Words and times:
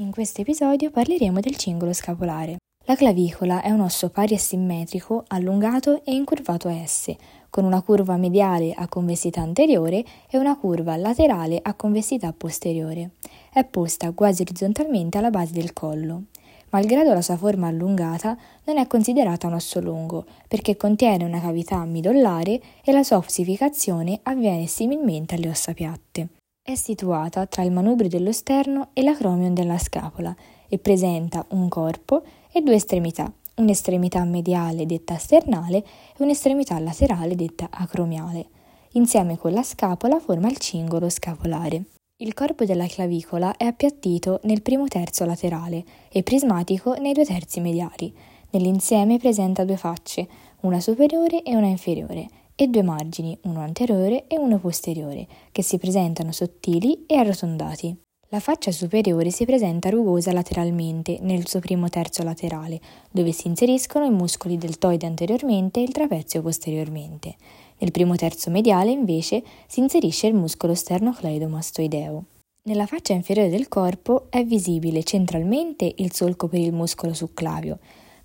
In 0.00 0.10
questo 0.10 0.40
episodio 0.40 0.90
parleremo 0.90 1.40
del 1.40 1.56
cingolo 1.56 1.92
scapolare. 1.92 2.56
La 2.86 2.96
clavicola 2.96 3.60
è 3.60 3.68
un 3.68 3.80
osso 3.80 4.08
pari 4.08 4.32
e 4.32 4.38
simmetrico, 4.38 5.24
allungato 5.26 6.02
e 6.06 6.14
incurvato 6.14 6.66
a 6.68 6.86
S, 6.86 7.14
con 7.50 7.64
una 7.64 7.82
curva 7.82 8.16
mediale 8.16 8.72
a 8.72 8.88
convessità 8.88 9.42
anteriore 9.42 10.02
e 10.30 10.38
una 10.38 10.56
curva 10.56 10.96
laterale 10.96 11.58
a 11.60 11.74
convessità 11.74 12.32
posteriore. 12.32 13.10
È 13.52 13.64
posta 13.64 14.12
quasi 14.12 14.40
orizzontalmente 14.40 15.18
alla 15.18 15.28
base 15.28 15.52
del 15.52 15.74
collo. 15.74 16.22
Malgrado 16.70 17.12
la 17.12 17.20
sua 17.20 17.36
forma 17.36 17.66
allungata, 17.66 18.34
non 18.64 18.78
è 18.78 18.86
considerata 18.86 19.46
un 19.46 19.52
osso 19.52 19.78
lungo, 19.78 20.24
perché 20.48 20.74
contiene 20.74 21.24
una 21.24 21.38
cavità 21.38 21.84
midollare 21.84 22.58
e 22.82 22.92
la 22.92 23.02
sua 23.02 23.18
ossificazione 23.18 24.20
avviene 24.22 24.66
similmente 24.66 25.34
alle 25.34 25.50
ossa 25.50 25.74
piatte. 25.74 26.28
È 26.64 26.76
situata 26.76 27.44
tra 27.46 27.64
il 27.64 27.72
manubrio 27.72 28.08
dello 28.08 28.30
sterno 28.30 28.90
e 28.92 29.02
l'acromion 29.02 29.52
della 29.52 29.78
scapola 29.78 30.32
e 30.68 30.78
presenta 30.78 31.44
un 31.50 31.68
corpo 31.68 32.22
e 32.52 32.60
due 32.60 32.76
estremità, 32.76 33.32
un'estremità 33.56 34.22
mediale 34.22 34.86
detta 34.86 35.16
sternale 35.16 35.78
e 35.78 36.22
un'estremità 36.22 36.78
laterale 36.78 37.34
detta 37.34 37.66
acromiale. 37.68 38.46
Insieme 38.92 39.36
con 39.36 39.50
la 39.50 39.64
scapola 39.64 40.20
forma 40.20 40.48
il 40.48 40.58
cingolo 40.58 41.08
scapolare. 41.08 41.82
Il 42.18 42.32
corpo 42.32 42.64
della 42.64 42.86
clavicola 42.86 43.56
è 43.56 43.64
appiattito 43.64 44.38
nel 44.44 44.62
primo 44.62 44.86
terzo 44.86 45.24
laterale 45.24 45.82
e 46.12 46.22
prismatico 46.22 46.94
nei 46.94 47.12
due 47.12 47.24
terzi 47.24 47.58
mediali. 47.58 48.14
Nell'insieme 48.50 49.18
presenta 49.18 49.64
due 49.64 49.76
facce, 49.76 50.28
una 50.60 50.78
superiore 50.78 51.42
e 51.42 51.56
una 51.56 51.66
inferiore, 51.66 52.28
e 52.54 52.68
due 52.68 52.82
margini, 52.82 53.38
uno 53.44 53.60
anteriore 53.60 54.26
e 54.26 54.38
uno 54.38 54.58
posteriore, 54.58 55.26
che 55.52 55.62
si 55.62 55.78
presentano 55.78 56.32
sottili 56.32 57.04
e 57.06 57.16
arrotondati. 57.16 57.96
La 58.28 58.40
faccia 58.40 58.72
superiore 58.72 59.30
si 59.30 59.44
presenta 59.44 59.90
rugosa 59.90 60.32
lateralmente 60.32 61.18
nel 61.20 61.46
suo 61.46 61.60
primo 61.60 61.90
terzo 61.90 62.22
laterale, 62.22 62.80
dove 63.10 63.30
si 63.30 63.46
inseriscono 63.46 64.06
i 64.06 64.10
muscoli 64.10 64.56
deltoide 64.56 65.06
anteriormente 65.06 65.80
e 65.80 65.82
il 65.82 65.92
trapezio 65.92 66.40
posteriormente. 66.40 67.36
Nel 67.76 67.90
primo 67.90 68.16
terzo 68.16 68.48
mediale, 68.48 68.90
invece, 68.90 69.42
si 69.66 69.80
inserisce 69.80 70.28
il 70.28 70.34
muscolo 70.34 70.74
sternocleidomastoideo. 70.74 72.24
Nella 72.64 72.86
faccia 72.86 73.12
inferiore 73.12 73.50
del 73.50 73.68
corpo 73.68 74.30
è 74.30 74.44
visibile 74.44 75.02
centralmente 75.02 75.92
il 75.96 76.12
solco 76.12 76.48
per 76.48 76.60
il 76.60 76.72
muscolo 76.72 77.12
succlavio, 77.12 77.80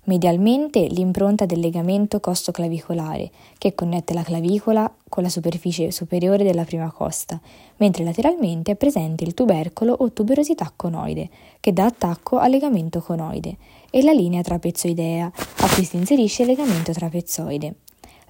medialmente 0.08 0.86
l'impronta 0.86 1.44
del 1.46 1.60
legamento 1.60 2.18
costo-clavicolare 2.18 3.30
che 3.58 3.74
connette 3.74 4.14
la 4.14 4.22
clavicola 4.22 4.92
con 5.08 5.22
la 5.22 5.28
superficie 5.28 5.90
superiore 5.90 6.44
della 6.44 6.64
prima 6.64 6.90
costa, 6.90 7.38
mentre 7.76 8.04
lateralmente 8.04 8.72
è 8.72 8.76
presente 8.76 9.24
il 9.24 9.34
tubercolo 9.34 9.92
o 9.92 10.10
tuberosità 10.12 10.72
conoide 10.74 11.28
che 11.60 11.72
dà 11.72 11.84
attacco 11.84 12.38
al 12.38 12.50
legamento 12.50 13.00
conoide 13.00 13.56
e 13.90 14.02
la 14.02 14.12
linea 14.12 14.42
trapezoidea 14.42 15.30
a 15.58 15.68
cui 15.74 15.84
si 15.84 15.96
inserisce 15.96 16.42
il 16.42 16.48
legamento 16.48 16.92
trapezoide. 16.92 17.74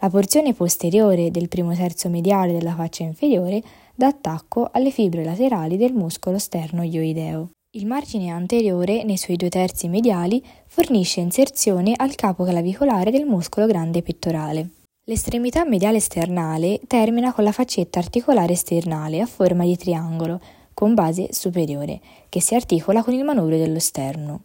La 0.01 0.11
porzione 0.11 0.55
posteriore 0.55 1.31
del 1.31 1.49
primo 1.49 1.75
terzo 1.75 2.09
mediale 2.09 2.53
della 2.53 2.75
faccia 2.75 3.03
inferiore 3.03 3.63
dà 3.95 4.09
attacco 4.09 4.69
alle 4.73 4.91
fibre 4.91 5.25
laterali 5.25 5.77
del 5.77 5.93
muscolo 5.93 6.39
sterno-ioideo. 6.39 7.51
Il 7.73 7.85
margine 7.85 8.31
anteriore, 8.31 9.05
nei 9.05 9.19
suoi 9.19 9.37
due 9.37 9.51
terzi 9.51 9.89
mediali, 9.89 10.43
fornisce 10.69 11.21
inserzione 11.21 11.93
al 11.95 12.15
capo 12.15 12.45
clavicolare 12.45 13.11
del 13.11 13.27
muscolo 13.27 13.67
grande 13.67 14.01
pettorale. 14.01 14.71
L'estremità 15.05 15.67
mediale 15.67 16.01
sternale 16.01 16.81
termina 16.87 17.31
con 17.35 17.45
la 17.45 17.53
faccetta 17.53 17.99
articolare 17.99 18.55
sternale 18.55 19.21
a 19.21 19.27
forma 19.27 19.65
di 19.65 19.77
triangolo, 19.77 20.41
con 20.73 20.95
base 20.95 21.35
superiore, 21.35 22.01
che 22.31 22.41
si 22.41 22.55
articola 22.55 23.05
con 23.05 23.13
il 23.13 23.23
manubrio 23.23 23.59
dello 23.59 23.81
sterno. 23.81 24.45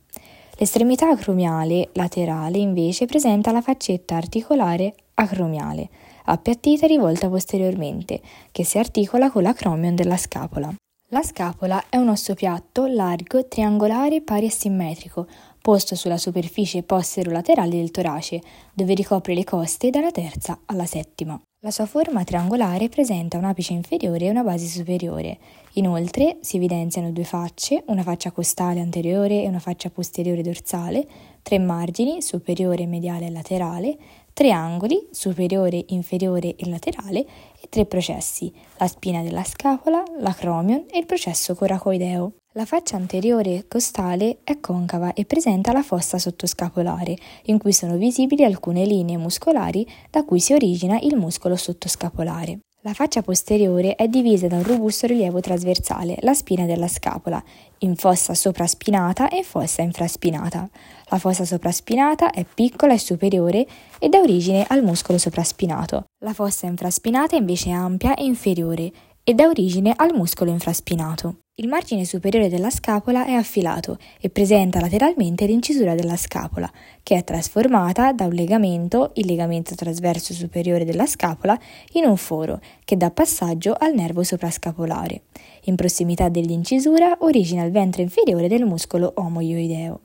L'estremità 0.57 1.07
acromiale 1.07 1.91
laterale 1.93 2.57
invece 2.57 3.05
presenta 3.05 3.53
la 3.53 3.61
faccetta 3.61 4.17
articolare 4.17 4.95
acromiale, 5.13 5.89
appiattita 6.25 6.83
e 6.83 6.89
rivolta 6.89 7.29
posteriormente, 7.29 8.19
che 8.51 8.65
si 8.65 8.77
articola 8.77 9.31
con 9.31 9.43
l'acromion 9.43 9.95
della 9.95 10.17
scapola. 10.17 10.75
La 11.13 11.21
scapola 11.21 11.89
è 11.89 11.97
un 11.97 12.09
osso 12.09 12.33
piatto, 12.33 12.87
largo, 12.87 13.47
triangolare, 13.47 14.21
pari 14.21 14.47
e 14.47 14.49
simmetrico, 14.49 15.27
posto 15.61 15.93
sulla 15.93 16.17
superficie 16.17 16.81
postero-laterale 16.81 17.69
del 17.69 17.91
torace, 17.91 18.41
dove 18.73 18.95
ricopre 18.95 19.35
le 19.35 19.43
coste 19.43 19.91
dalla 19.91 20.09
terza 20.09 20.61
alla 20.65 20.87
settima. 20.87 21.39
La 21.59 21.69
sua 21.69 21.85
forma 21.85 22.23
triangolare 22.23 22.89
presenta 22.89 23.37
un 23.37 23.43
apice 23.43 23.73
inferiore 23.73 24.25
e 24.25 24.31
una 24.31 24.41
base 24.41 24.65
superiore. 24.65 25.37
Inoltre 25.73 26.39
si 26.41 26.57
evidenziano 26.57 27.11
due 27.11 27.25
facce, 27.25 27.83
una 27.89 28.01
faccia 28.01 28.31
costale 28.31 28.81
anteriore 28.81 29.43
e 29.43 29.47
una 29.47 29.59
faccia 29.59 29.91
posteriore 29.91 30.41
dorsale, 30.41 31.07
tre 31.43 31.59
margini, 31.59 32.23
superiore, 32.23 32.87
mediale 32.87 33.27
e 33.27 33.29
laterale, 33.29 33.97
tre 34.33 34.51
angoli, 34.51 35.07
superiore, 35.11 35.85
inferiore 35.87 36.55
e 36.55 36.69
laterale, 36.69 37.25
e 37.61 37.67
tre 37.69 37.85
processi, 37.85 38.51
la 38.77 38.87
spina 38.87 39.21
della 39.21 39.43
scapola, 39.43 40.03
l'acromion 40.19 40.85
e 40.89 40.99
il 40.99 41.05
processo 41.05 41.55
coracoideo. 41.55 42.33
La 42.55 42.65
faccia 42.65 42.97
anteriore 42.97 43.65
costale 43.67 44.39
è 44.43 44.59
concava 44.59 45.13
e 45.13 45.25
presenta 45.25 45.71
la 45.71 45.81
fossa 45.81 46.19
sottoscapolare, 46.19 47.15
in 47.45 47.57
cui 47.57 47.73
sono 47.73 47.95
visibili 47.95 48.43
alcune 48.43 48.85
linee 48.85 49.17
muscolari 49.17 49.87
da 50.09 50.23
cui 50.23 50.39
si 50.39 50.53
origina 50.53 50.99
il 50.99 51.15
muscolo 51.15 51.55
sottoscapolare. 51.55 52.59
La 52.85 52.93
faccia 52.93 53.21
posteriore 53.21 53.95
è 53.95 54.09
divisa 54.09 54.47
da 54.47 54.57
un 54.57 54.63
robusto 54.63 55.07
rilievo 55.07 55.39
trasversale, 55.39 56.17
la 56.19 56.33
spina 56.33 56.65
della 56.65 56.89
scapola, 56.89 57.41
in 57.77 57.95
fossa 57.95 58.33
sopraspinata 58.33 59.29
e 59.29 59.41
fossa 59.41 59.81
infraspinata. 59.81 60.67
La 61.05 61.17
fossa 61.17 61.45
sopraspinata 61.45 62.31
è 62.31 62.43
piccola 62.43 62.91
e 62.91 62.97
superiore 62.97 63.65
e 63.97 64.09
dà 64.09 64.19
origine 64.19 64.65
al 64.67 64.83
muscolo 64.83 65.17
sopraspinato. 65.17 66.03
La 66.25 66.33
fossa 66.33 66.65
infraspinata 66.65 67.37
invece 67.37 67.69
è 67.69 67.71
ampia 67.71 68.15
e 68.15 68.25
inferiore 68.25 68.91
e 69.23 69.33
dà 69.33 69.47
origine 69.47 69.93
al 69.95 70.13
muscolo 70.13 70.51
infraspinato. 70.51 71.42
Il 71.55 71.67
margine 71.67 72.03
superiore 72.03 72.49
della 72.49 72.71
scapola 72.71 73.27
è 73.27 73.33
affilato 73.33 73.99
e 74.19 74.31
presenta 74.31 74.79
lateralmente 74.79 75.45
l'incisura 75.45 75.93
della 75.93 76.17
scapola, 76.17 76.67
che 77.03 77.15
è 77.15 77.23
trasformata 77.23 78.11
da 78.11 78.25
un 78.25 78.33
legamento, 78.33 79.11
il 79.17 79.27
legamento 79.27 79.75
trasverso 79.75 80.33
superiore 80.33 80.83
della 80.83 81.05
scapola, 81.05 81.55
in 81.91 82.05
un 82.05 82.17
foro, 82.17 82.59
che 82.83 82.97
dà 82.97 83.11
passaggio 83.11 83.75
al 83.77 83.93
nervo 83.93 84.23
soprascapolare. 84.23 85.25
In 85.65 85.75
prossimità 85.75 86.27
dell'incisura 86.27 87.17
origina 87.19 87.61
il 87.61 87.71
ventre 87.71 88.01
inferiore 88.01 88.47
del 88.47 88.65
muscolo 88.65 89.11
omoioideo. 89.15 89.99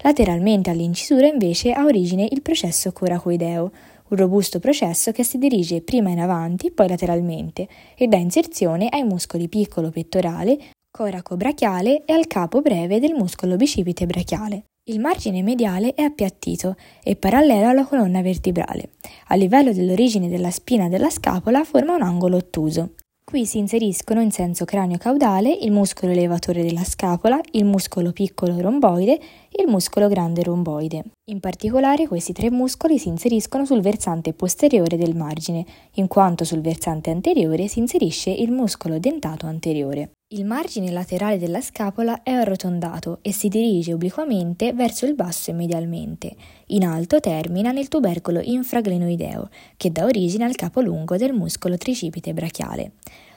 Lateralmente 0.00 0.70
all'incisura 0.70 1.26
invece 1.26 1.72
ha 1.72 1.84
origine 1.84 2.26
il 2.30 2.40
processo 2.40 2.92
coracoideo, 2.92 3.72
un 4.08 4.16
robusto 4.16 4.58
processo 4.58 5.12
che 5.12 5.22
si 5.22 5.36
dirige 5.36 5.82
prima 5.82 6.08
in 6.08 6.20
avanti, 6.20 6.70
poi 6.70 6.88
lateralmente 6.88 7.68
e 7.94 8.06
dà 8.06 8.16
inserzione 8.16 8.88
ai 8.88 9.04
muscoli 9.04 9.48
piccolo 9.48 9.90
pettorale, 9.90 10.58
coraco 10.96 11.36
brachiale 11.36 12.04
e 12.04 12.12
al 12.12 12.28
capo 12.28 12.60
breve 12.60 13.00
del 13.00 13.14
muscolo 13.14 13.56
bicipite 13.56 14.06
brachiale. 14.06 14.66
Il 14.88 15.00
margine 15.00 15.42
mediale 15.42 15.92
è 15.92 16.02
appiattito 16.02 16.76
e 17.02 17.16
parallelo 17.16 17.66
alla 17.66 17.84
colonna 17.84 18.22
vertebrale. 18.22 18.90
A 19.28 19.34
livello 19.34 19.72
dell'origine 19.72 20.28
della 20.28 20.52
spina 20.52 20.88
della 20.88 21.10
scapola 21.10 21.64
forma 21.64 21.96
un 21.96 22.02
angolo 22.02 22.36
ottuso. 22.36 22.92
Qui 23.24 23.44
si 23.44 23.58
inseriscono 23.58 24.20
in 24.20 24.30
senso 24.30 24.64
cranio-caudale 24.64 25.50
il 25.62 25.72
muscolo 25.72 26.12
elevatore 26.12 26.62
della 26.62 26.84
scapola, 26.84 27.40
il 27.52 27.64
muscolo 27.64 28.12
piccolo 28.12 28.60
romboide 28.60 29.18
e 29.50 29.62
il 29.64 29.68
muscolo 29.68 30.06
grande 30.06 30.44
romboide. 30.44 31.02
In 31.30 31.40
particolare 31.40 32.06
questi 32.06 32.32
tre 32.32 32.52
muscoli 32.52 32.98
si 33.00 33.08
inseriscono 33.08 33.64
sul 33.64 33.80
versante 33.80 34.32
posteriore 34.32 34.96
del 34.96 35.16
margine, 35.16 35.64
in 35.94 36.06
quanto 36.06 36.44
sul 36.44 36.60
versante 36.60 37.10
anteriore 37.10 37.66
si 37.66 37.80
inserisce 37.80 38.30
il 38.30 38.52
muscolo 38.52 39.00
dentato 39.00 39.46
anteriore. 39.46 40.10
Il 40.34 40.44
margine 40.44 40.90
laterale 40.90 41.38
della 41.38 41.60
scapola 41.60 42.24
è 42.24 42.32
arrotondato 42.32 43.20
e 43.22 43.32
si 43.32 43.46
dirige 43.46 43.92
obliquamente 43.92 44.72
verso 44.72 45.06
il 45.06 45.14
basso 45.14 45.52
e 45.52 45.54
medialmente. 45.54 46.34
In 46.68 46.84
alto 46.84 47.20
termina 47.20 47.70
nel 47.70 47.86
tubercolo 47.86 48.40
infraglenoideo, 48.42 49.48
che 49.76 49.92
dà 49.92 50.04
origine 50.04 50.42
al 50.42 50.56
capo 50.56 50.80
lungo 50.80 51.16
del 51.16 51.32
muscolo 51.32 51.76
tricipite 51.76 52.34
brachiale. 52.34 52.94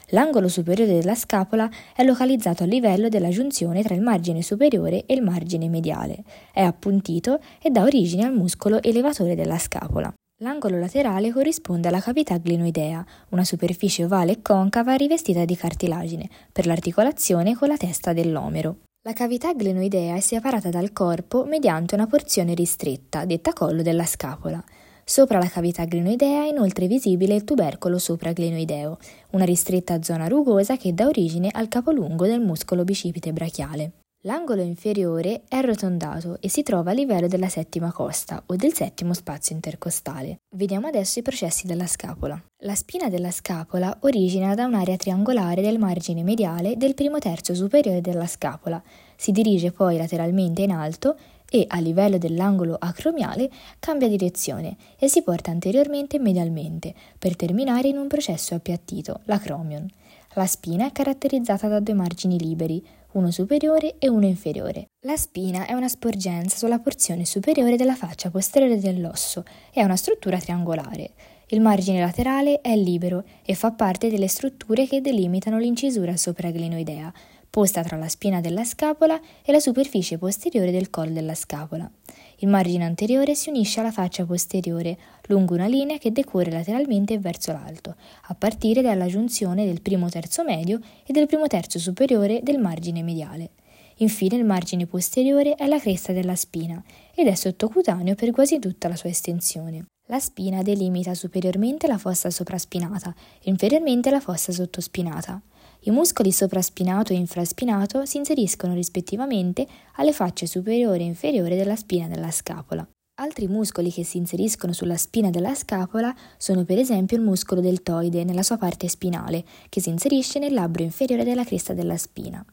L'angolo 0.08 0.48
superiore 0.48 0.92
della 0.92 1.14
scapola 1.14 1.70
è 1.94 2.02
localizzato 2.02 2.64
a 2.64 2.66
livello 2.66 3.08
della 3.08 3.28
giunzione 3.28 3.84
tra 3.84 3.94
il 3.94 4.02
margine 4.02 4.42
superiore 4.42 5.06
e 5.06 5.14
il 5.14 5.22
margine 5.22 5.68
mediale. 5.68 6.24
È 6.52 6.62
appuntito 6.62 7.38
e 7.62 7.70
dà 7.70 7.84
origine 7.84 8.24
al 8.24 8.34
muscolo 8.34 8.82
elevatore 8.82 9.36
della 9.36 9.58
scapola. 9.58 10.12
L'angolo 10.40 10.78
laterale 10.78 11.32
corrisponde 11.32 11.88
alla 11.88 11.98
cavità 11.98 12.38
glenoidea, 12.38 13.04
una 13.30 13.42
superficie 13.42 14.04
ovale 14.04 14.32
e 14.32 14.40
concava 14.40 14.94
rivestita 14.94 15.44
di 15.44 15.56
cartilagine, 15.56 16.28
per 16.52 16.64
l'articolazione 16.64 17.56
con 17.56 17.66
la 17.66 17.76
testa 17.76 18.12
dell'omero. 18.12 18.82
La 19.02 19.14
cavità 19.14 19.52
glenoidea 19.52 20.14
è 20.14 20.20
separata 20.20 20.68
dal 20.68 20.92
corpo 20.92 21.44
mediante 21.44 21.96
una 21.96 22.06
porzione 22.06 22.54
ristretta, 22.54 23.24
detta 23.24 23.52
collo 23.52 23.82
della 23.82 24.06
scapola. 24.06 24.62
Sopra 25.02 25.38
la 25.38 25.48
cavità 25.48 25.84
glenoidea 25.86 26.44
è 26.44 26.50
inoltre 26.50 26.86
visibile 26.86 27.34
il 27.34 27.42
tubercolo 27.42 27.98
sopraglenoideo, 27.98 28.96
una 29.30 29.44
ristretta 29.44 30.00
zona 30.04 30.28
rugosa 30.28 30.76
che 30.76 30.94
dà 30.94 31.08
origine 31.08 31.48
al 31.50 31.66
capolungo 31.66 32.26
del 32.26 32.40
muscolo 32.40 32.84
bicipite 32.84 33.32
brachiale. 33.32 33.90
L'angolo 34.22 34.62
inferiore 34.62 35.42
è 35.46 35.54
arrotondato 35.54 36.38
e 36.40 36.48
si 36.48 36.64
trova 36.64 36.90
a 36.90 36.92
livello 36.92 37.28
della 37.28 37.48
settima 37.48 37.92
costa 37.92 38.42
o 38.46 38.56
del 38.56 38.72
settimo 38.72 39.14
spazio 39.14 39.54
intercostale. 39.54 40.40
Vediamo 40.56 40.88
adesso 40.88 41.20
i 41.20 41.22
processi 41.22 41.68
della 41.68 41.86
scapola. 41.86 42.42
La 42.62 42.74
spina 42.74 43.08
della 43.08 43.30
scapola 43.30 43.96
origina 44.00 44.56
da 44.56 44.66
un'area 44.66 44.96
triangolare 44.96 45.62
del 45.62 45.78
margine 45.78 46.24
mediale 46.24 46.76
del 46.76 46.94
primo 46.94 47.20
terzo 47.20 47.54
superiore 47.54 48.00
della 48.00 48.26
scapola, 48.26 48.82
si 49.14 49.30
dirige 49.30 49.70
poi 49.70 49.96
lateralmente 49.96 50.62
in 50.62 50.72
alto 50.72 51.16
e 51.48 51.64
a 51.68 51.78
livello 51.78 52.18
dell'angolo 52.18 52.74
acromiale 52.76 53.48
cambia 53.78 54.08
direzione 54.08 54.76
e 54.98 55.06
si 55.06 55.22
porta 55.22 55.52
anteriormente 55.52 56.16
e 56.16 56.20
medialmente 56.20 56.92
per 57.16 57.36
terminare 57.36 57.86
in 57.86 57.96
un 57.96 58.08
processo 58.08 58.56
appiattito, 58.56 59.20
l'acromion. 59.26 59.88
La 60.34 60.46
spina 60.46 60.86
è 60.86 60.92
caratterizzata 60.92 61.68
da 61.68 61.80
due 61.80 61.94
margini 61.94 62.38
liberi, 62.38 62.84
uno 63.18 63.30
superiore 63.30 63.96
e 63.98 64.08
uno 64.08 64.26
inferiore. 64.26 64.86
La 65.04 65.16
spina 65.16 65.66
è 65.66 65.74
una 65.74 65.88
sporgenza 65.88 66.56
sulla 66.56 66.78
porzione 66.78 67.24
superiore 67.24 67.76
della 67.76 67.94
faccia 67.94 68.30
posteriore 68.30 68.78
dell'osso 68.78 69.44
e 69.72 69.80
ha 69.80 69.84
una 69.84 69.96
struttura 69.96 70.38
triangolare. 70.38 71.10
Il 71.48 71.60
margine 71.60 72.00
laterale 72.00 72.60
è 72.60 72.76
libero 72.76 73.24
e 73.44 73.54
fa 73.54 73.72
parte 73.72 74.10
delle 74.10 74.28
strutture 74.28 74.86
che 74.86 75.00
delimitano 75.00 75.58
l'incisura 75.58 76.16
sopraglenoidea, 76.16 77.12
posta 77.50 77.82
tra 77.82 77.96
la 77.96 78.08
spina 78.08 78.40
della 78.40 78.64
scapola 78.64 79.18
e 79.42 79.52
la 79.52 79.60
superficie 79.60 80.18
posteriore 80.18 80.70
del 80.70 80.90
collo 80.90 81.12
della 81.12 81.34
scapola. 81.34 81.90
Il 82.40 82.48
margine 82.48 82.84
anteriore 82.84 83.34
si 83.34 83.48
unisce 83.48 83.80
alla 83.80 83.90
faccia 83.90 84.24
posteriore 84.24 84.96
lungo 85.26 85.54
una 85.54 85.66
linea 85.66 85.98
che 85.98 86.12
decorre 86.12 86.52
lateralmente 86.52 87.18
verso 87.18 87.50
l'alto, 87.50 87.96
a 88.26 88.34
partire 88.34 88.80
dalla 88.80 89.06
giunzione 89.06 89.64
del 89.64 89.82
primo 89.82 90.08
terzo 90.08 90.44
medio 90.44 90.78
e 91.04 91.12
del 91.12 91.26
primo 91.26 91.48
terzo 91.48 91.80
superiore 91.80 92.40
del 92.44 92.58
margine 92.58 93.02
mediale. 93.02 93.50
Infine 93.96 94.36
il 94.36 94.44
margine 94.44 94.86
posteriore 94.86 95.56
è 95.56 95.66
la 95.66 95.80
cresta 95.80 96.12
della 96.12 96.36
spina 96.36 96.80
ed 97.12 97.26
è 97.26 97.34
sottocutaneo 97.34 98.14
per 98.14 98.30
quasi 98.30 98.60
tutta 98.60 98.86
la 98.86 98.94
sua 98.94 99.10
estensione. 99.10 99.86
La 100.06 100.20
spina 100.20 100.62
delimita 100.62 101.14
superiormente 101.14 101.88
la 101.88 101.98
fossa 101.98 102.30
sopraspinata 102.30 103.12
e 103.42 103.50
inferiormente 103.50 104.10
la 104.10 104.20
fossa 104.20 104.52
sottospinata. 104.52 105.42
I 105.82 105.90
muscoli 105.90 106.32
sopraspinato 106.32 107.12
e 107.12 107.16
infraspinato 107.16 108.04
si 108.04 108.16
inseriscono 108.16 108.74
rispettivamente 108.74 109.66
alle 109.94 110.12
facce 110.12 110.46
superiore 110.46 110.98
e 110.98 111.04
inferiore 111.04 111.56
della 111.56 111.76
spina 111.76 112.08
della 112.08 112.32
scapola. 112.32 112.86
Altri 113.20 113.48
muscoli 113.48 113.90
che 113.90 114.04
si 114.04 114.16
inseriscono 114.16 114.72
sulla 114.72 114.96
spina 114.96 115.30
della 115.30 115.54
scapola 115.54 116.14
sono 116.36 116.64
per 116.64 116.78
esempio 116.78 117.16
il 117.16 117.22
muscolo 117.22 117.60
deltoide 117.60 118.24
nella 118.24 118.42
sua 118.42 118.58
parte 118.58 118.88
spinale, 118.88 119.44
che 119.68 119.80
si 119.80 119.88
inserisce 119.88 120.38
nel 120.38 120.52
labbro 120.52 120.82
inferiore 120.82 121.24
della 121.24 121.44
cresta 121.44 121.74
della 121.74 121.96
spina. 121.96 122.44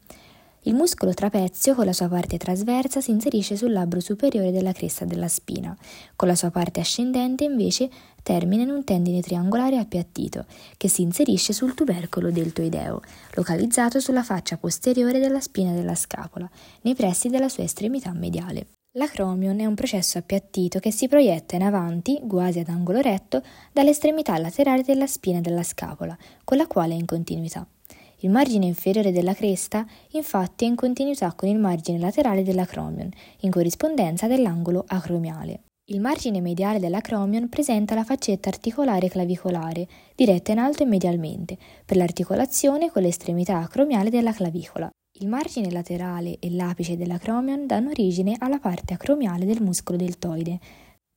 Il 0.66 0.74
muscolo 0.74 1.14
trapezio, 1.14 1.76
con 1.76 1.84
la 1.84 1.92
sua 1.92 2.08
parte 2.08 2.38
trasversa, 2.38 3.00
si 3.00 3.12
inserisce 3.12 3.54
sul 3.54 3.70
labbro 3.70 4.00
superiore 4.00 4.50
della 4.50 4.72
cresta 4.72 5.04
della 5.04 5.28
spina. 5.28 5.76
Con 6.16 6.26
la 6.26 6.34
sua 6.34 6.50
parte 6.50 6.80
ascendente, 6.80 7.44
invece, 7.44 7.88
termina 8.20 8.64
in 8.64 8.70
un 8.70 8.82
tendine 8.82 9.20
triangolare 9.20 9.78
appiattito, 9.78 10.44
che 10.76 10.88
si 10.88 11.02
inserisce 11.02 11.52
sul 11.52 11.74
tubercolo 11.74 12.32
deltoideo, 12.32 13.00
localizzato 13.34 14.00
sulla 14.00 14.24
faccia 14.24 14.56
posteriore 14.56 15.20
della 15.20 15.40
spina 15.40 15.72
della 15.72 15.94
scapola, 15.94 16.50
nei 16.80 16.96
pressi 16.96 17.28
della 17.28 17.48
sua 17.48 17.62
estremità 17.62 18.12
mediale. 18.12 18.66
L'acromion 18.96 19.60
è 19.60 19.66
un 19.66 19.76
processo 19.76 20.18
appiattito 20.18 20.80
che 20.80 20.90
si 20.90 21.06
proietta 21.06 21.54
in 21.54 21.62
avanti, 21.62 22.20
quasi 22.26 22.58
ad 22.58 22.70
angolo 22.70 22.98
retto, 22.98 23.40
dall'estremità 23.72 24.36
laterale 24.36 24.82
della 24.82 25.06
spina 25.06 25.40
della 25.40 25.62
scapola, 25.62 26.18
con 26.42 26.56
la 26.56 26.66
quale 26.66 26.94
è 26.94 26.96
in 26.96 27.06
continuità. 27.06 27.64
Il 28.20 28.30
margine 28.30 28.66
inferiore 28.66 29.12
della 29.12 29.34
cresta 29.34 29.86
infatti 30.12 30.64
è 30.64 30.68
in 30.68 30.74
continuità 30.74 31.32
con 31.34 31.48
il 31.48 31.58
margine 31.58 31.98
laterale 31.98 32.42
dell'acromion, 32.42 33.10
in 33.40 33.50
corrispondenza 33.50 34.26
dell'angolo 34.26 34.84
acromiale. 34.86 35.64
Il 35.88 36.00
margine 36.00 36.40
mediale 36.40 36.80
dell'acromion 36.80 37.48
presenta 37.48 37.94
la 37.94 38.02
faccetta 38.02 38.48
articolare 38.48 39.08
clavicolare, 39.08 39.86
diretta 40.16 40.50
in 40.50 40.58
alto 40.58 40.82
e 40.82 40.86
medialmente, 40.86 41.56
per 41.84 41.96
l'articolazione 41.96 42.90
con 42.90 43.02
l'estremità 43.02 43.58
acromiale 43.58 44.10
della 44.10 44.32
clavicola. 44.32 44.90
Il 45.20 45.28
margine 45.28 45.70
laterale 45.70 46.38
e 46.40 46.50
l'apice 46.50 46.96
dell'acromion 46.96 47.66
danno 47.66 47.90
origine 47.90 48.34
alla 48.38 48.58
parte 48.58 48.94
acromiale 48.94 49.44
del 49.44 49.62
muscolo 49.62 49.96
deltoide, 49.96 50.58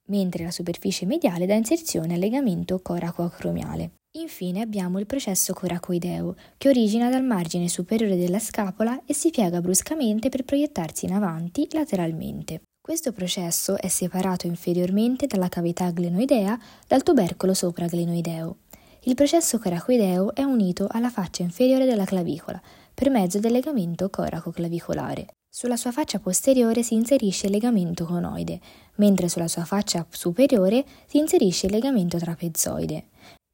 mentre 0.10 0.44
la 0.44 0.52
superficie 0.52 1.06
mediale 1.06 1.45
dà 1.45 1.56
inserzione 1.56 2.13
al 2.13 2.19
legamento 2.19 2.80
coraco-acromiale. 2.80 3.92
Infine 4.13 4.61
abbiamo 4.61 4.97
il 4.97 5.06
processo 5.06 5.53
coracoideo, 5.53 6.33
che 6.57 6.69
origina 6.69 7.11
dal 7.11 7.23
margine 7.23 7.67
superiore 7.67 8.17
della 8.17 8.39
scapola 8.39 9.00
e 9.06 9.13
si 9.13 9.29
piega 9.29 9.61
bruscamente 9.61 10.29
per 10.29 10.45
proiettarsi 10.45 11.06
in 11.06 11.13
avanti 11.13 11.67
lateralmente. 11.73 12.61
Questo 12.81 13.11
processo 13.11 13.77
è 13.77 13.88
separato 13.88 14.47
inferiormente 14.47 15.27
dalla 15.27 15.47
cavità 15.47 15.91
glenoidea 15.91 16.59
dal 16.88 17.03
tubercolo 17.03 17.53
sopraglenoideo. 17.53 18.57
Il 19.01 19.13
processo 19.13 19.59
coracoideo 19.59 20.33
è 20.33 20.41
unito 20.41 20.88
alla 20.89 21.11
faccia 21.11 21.44
inferiore 21.44 21.85
della 21.85 22.06
clavicola 22.06 22.59
per 22.91 23.11
mezzo 23.11 23.38
del 23.38 23.51
legamento 23.51 24.09
coraco-clavicolare. 24.09 25.27
Sulla 25.47 25.77
sua 25.77 25.91
faccia 25.91 26.17
posteriore 26.17 26.81
si 26.81 26.95
inserisce 26.95 27.45
il 27.45 27.51
legamento 27.51 28.06
conoide, 28.06 28.59
mentre 28.95 29.29
sulla 29.29 29.47
sua 29.47 29.65
faccia 29.65 30.06
superiore 30.09 30.83
si 31.06 31.19
inserisce 31.19 31.67
il 31.67 31.73
legamento 31.73 32.17
trapezoide. 32.17 33.06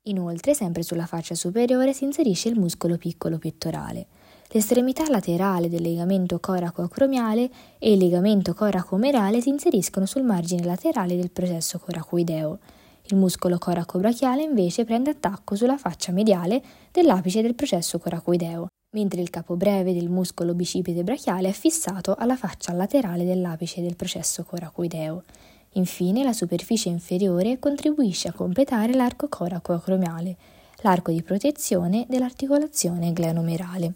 Inoltre, 0.08 0.54
sempre 0.54 0.84
sulla 0.84 1.08
faccia 1.08 1.34
superiore 1.34 1.92
si 1.92 2.04
inserisce 2.04 2.50
il 2.50 2.60
muscolo 2.60 2.98
piccolo 2.98 3.40
pettorale. 3.40 4.06
L'estremità 4.50 5.10
laterale 5.10 5.68
del 5.68 5.82
legamento 5.82 6.40
coraco-acromiale 6.40 7.50
e 7.80 7.94
il 7.94 7.98
legamento 7.98 8.54
coraco-merale 8.54 9.42
si 9.42 9.50
inseriscono 9.50 10.06
sul 10.06 10.22
margine 10.22 10.64
laterale 10.64 11.16
del 11.16 11.32
processo 11.32 11.80
coracoideo. 11.80 12.60
Il 13.08 13.18
muscolo 13.18 13.58
coraco-brachiale 13.58 14.44
invece 14.44 14.86
prende 14.86 15.10
attacco 15.10 15.56
sulla 15.56 15.78
faccia 15.78 16.12
mediale 16.12 16.62
dell'apice 16.92 17.42
del 17.42 17.56
processo 17.56 17.98
coracoideo, 17.98 18.68
mentre 18.96 19.22
il 19.22 19.32
capo 19.32 19.56
breve 19.56 19.94
del 19.94 20.10
muscolo 20.10 20.54
bicipite 20.54 21.04
brachiale 21.04 21.50
è 21.50 21.52
fissato 21.52 22.14
alla 22.16 22.36
faccia 22.36 22.74
laterale 22.74 23.26
dell'apice 23.26 23.82
del 23.82 23.96
processo 23.96 24.44
coracoideo. 24.44 25.24
Infine, 25.78 26.24
la 26.24 26.32
superficie 26.32 26.88
inferiore 26.88 27.60
contribuisce 27.60 28.30
a 28.30 28.34
completare 28.34 28.94
l'arco 28.94 29.28
coraco-acromiale, 29.28 30.38
l'arco 30.82 31.12
di 31.12 31.22
protezione 31.22 32.06
dell'articolazione 32.08 33.12
glenomerale. 33.12 33.96